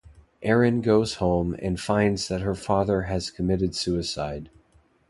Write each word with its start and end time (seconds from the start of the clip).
Erin 0.41 0.81
goes 0.81 1.17
home, 1.21 1.55
and 1.59 1.79
finds 1.79 2.27
that 2.27 2.41
her 2.41 2.55
father 2.55 3.03
has 3.03 3.29
committed 3.29 3.75
suicide. 3.75 4.49